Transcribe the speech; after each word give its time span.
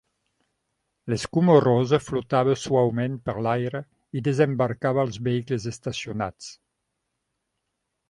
L'escuma 1.13 1.57
rosa 1.65 1.99
flotava 2.05 2.57
suaument 2.63 3.21
per 3.29 3.37
l'aire 3.49 3.83
i 4.21 4.27
desembarcava 4.31 5.07
als 5.07 5.23
vehicles 5.31 5.73
estacionats. 5.77 6.53